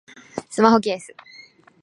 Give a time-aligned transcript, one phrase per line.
[0.49, 1.13] スマホケース